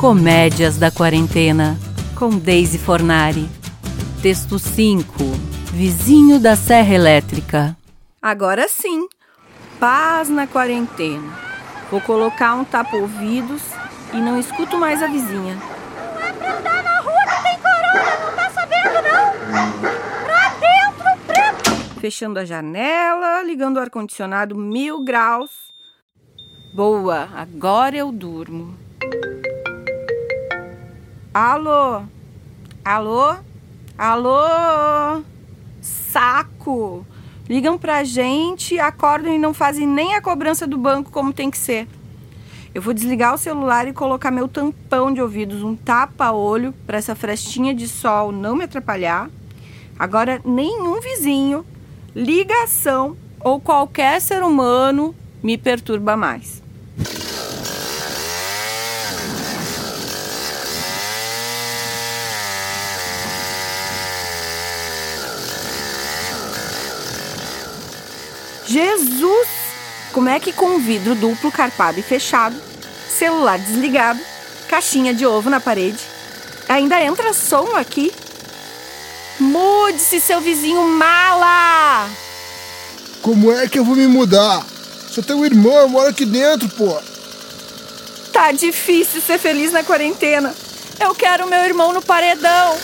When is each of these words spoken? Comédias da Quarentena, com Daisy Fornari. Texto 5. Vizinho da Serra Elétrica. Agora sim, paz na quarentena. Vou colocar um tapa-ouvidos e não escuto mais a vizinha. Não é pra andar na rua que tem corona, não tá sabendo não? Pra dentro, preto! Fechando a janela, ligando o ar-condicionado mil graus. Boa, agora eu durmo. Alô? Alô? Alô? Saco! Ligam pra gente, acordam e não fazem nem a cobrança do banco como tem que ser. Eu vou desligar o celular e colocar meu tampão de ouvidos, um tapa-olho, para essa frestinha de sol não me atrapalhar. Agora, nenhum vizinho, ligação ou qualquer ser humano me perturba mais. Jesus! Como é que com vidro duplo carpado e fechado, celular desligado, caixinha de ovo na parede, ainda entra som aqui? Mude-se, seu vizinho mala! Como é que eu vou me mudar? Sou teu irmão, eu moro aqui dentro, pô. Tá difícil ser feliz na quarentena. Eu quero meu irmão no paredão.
Comédias 0.00 0.78
da 0.78 0.90
Quarentena, 0.90 1.78
com 2.18 2.30
Daisy 2.30 2.78
Fornari. 2.78 3.46
Texto 4.22 4.58
5. 4.58 5.04
Vizinho 5.74 6.40
da 6.40 6.56
Serra 6.56 6.94
Elétrica. 6.94 7.76
Agora 8.22 8.66
sim, 8.66 9.06
paz 9.78 10.30
na 10.30 10.46
quarentena. 10.46 11.30
Vou 11.90 12.00
colocar 12.00 12.54
um 12.54 12.64
tapa-ouvidos 12.64 13.60
e 14.14 14.16
não 14.16 14.40
escuto 14.40 14.78
mais 14.78 15.02
a 15.02 15.06
vizinha. 15.06 15.58
Não 16.14 16.22
é 16.26 16.32
pra 16.32 16.58
andar 16.58 16.82
na 16.82 17.00
rua 17.00 17.20
que 17.36 17.42
tem 17.42 17.58
corona, 17.58 18.24
não 18.24 18.36
tá 18.36 18.50
sabendo 18.52 18.94
não? 19.02 20.24
Pra 20.24 20.48
dentro, 20.54 21.26
preto! 21.26 22.00
Fechando 22.00 22.38
a 22.38 22.46
janela, 22.46 23.42
ligando 23.42 23.76
o 23.76 23.80
ar-condicionado 23.80 24.56
mil 24.56 25.04
graus. 25.04 25.50
Boa, 26.72 27.28
agora 27.36 27.98
eu 27.98 28.10
durmo. 28.10 28.88
Alô? 31.32 32.02
Alô? 32.84 33.36
Alô? 33.96 35.22
Saco! 35.80 37.06
Ligam 37.48 37.78
pra 37.78 38.02
gente, 38.02 38.80
acordam 38.80 39.32
e 39.32 39.38
não 39.38 39.54
fazem 39.54 39.86
nem 39.86 40.16
a 40.16 40.20
cobrança 40.20 40.66
do 40.66 40.76
banco 40.76 41.12
como 41.12 41.32
tem 41.32 41.48
que 41.48 41.56
ser. 41.56 41.86
Eu 42.74 42.82
vou 42.82 42.92
desligar 42.92 43.32
o 43.32 43.38
celular 43.38 43.86
e 43.86 43.92
colocar 43.92 44.32
meu 44.32 44.48
tampão 44.48 45.14
de 45.14 45.22
ouvidos, 45.22 45.62
um 45.62 45.76
tapa-olho, 45.76 46.74
para 46.84 46.98
essa 46.98 47.14
frestinha 47.14 47.72
de 47.72 47.86
sol 47.86 48.32
não 48.32 48.56
me 48.56 48.64
atrapalhar. 48.64 49.30
Agora, 49.96 50.40
nenhum 50.44 51.00
vizinho, 51.00 51.64
ligação 52.12 53.16
ou 53.38 53.60
qualquer 53.60 54.20
ser 54.20 54.42
humano 54.42 55.14
me 55.40 55.56
perturba 55.56 56.16
mais. 56.16 56.60
Jesus! 68.70 69.48
Como 70.12 70.28
é 70.28 70.38
que 70.38 70.52
com 70.52 70.78
vidro 70.78 71.16
duplo 71.16 71.50
carpado 71.50 71.98
e 71.98 72.04
fechado, 72.04 72.54
celular 73.08 73.58
desligado, 73.58 74.20
caixinha 74.68 75.12
de 75.12 75.26
ovo 75.26 75.50
na 75.50 75.58
parede, 75.58 75.98
ainda 76.68 77.02
entra 77.02 77.32
som 77.32 77.74
aqui? 77.74 78.12
Mude-se, 79.40 80.20
seu 80.20 80.40
vizinho 80.40 80.82
mala! 80.82 82.08
Como 83.20 83.50
é 83.50 83.66
que 83.66 83.76
eu 83.76 83.84
vou 83.84 83.96
me 83.96 84.06
mudar? 84.06 84.64
Sou 85.10 85.24
teu 85.24 85.44
irmão, 85.44 85.76
eu 85.78 85.88
moro 85.88 86.08
aqui 86.08 86.24
dentro, 86.24 86.68
pô. 86.68 86.96
Tá 88.32 88.52
difícil 88.52 89.20
ser 89.20 89.38
feliz 89.38 89.72
na 89.72 89.82
quarentena. 89.82 90.54
Eu 91.00 91.12
quero 91.12 91.48
meu 91.48 91.64
irmão 91.64 91.92
no 91.92 92.00
paredão. 92.00 92.76